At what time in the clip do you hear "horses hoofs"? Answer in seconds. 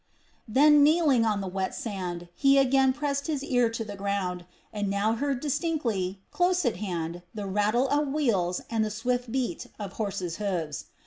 9.93-10.85